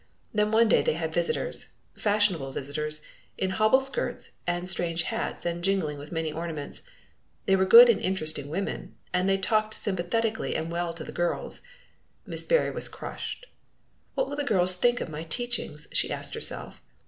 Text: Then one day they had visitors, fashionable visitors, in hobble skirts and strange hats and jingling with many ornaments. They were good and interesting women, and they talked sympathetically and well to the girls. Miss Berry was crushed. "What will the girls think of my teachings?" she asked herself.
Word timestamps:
Then 0.33 0.49
one 0.51 0.67
day 0.67 0.81
they 0.81 0.93
had 0.95 1.13
visitors, 1.13 1.73
fashionable 1.95 2.51
visitors, 2.51 3.01
in 3.37 3.51
hobble 3.51 3.79
skirts 3.79 4.31
and 4.47 4.67
strange 4.67 5.03
hats 5.03 5.45
and 5.45 5.63
jingling 5.63 5.99
with 5.99 6.11
many 6.11 6.33
ornaments. 6.33 6.81
They 7.45 7.55
were 7.55 7.67
good 7.67 7.87
and 7.87 7.99
interesting 8.01 8.49
women, 8.49 8.95
and 9.13 9.29
they 9.29 9.37
talked 9.37 9.75
sympathetically 9.75 10.55
and 10.55 10.71
well 10.71 10.91
to 10.93 11.03
the 11.03 11.11
girls. 11.11 11.61
Miss 12.25 12.43
Berry 12.43 12.71
was 12.71 12.87
crushed. 12.87 13.45
"What 14.15 14.27
will 14.27 14.35
the 14.37 14.43
girls 14.43 14.73
think 14.73 15.01
of 15.01 15.09
my 15.09 15.21
teachings?" 15.23 15.87
she 15.93 16.09
asked 16.11 16.33
herself. 16.33 16.81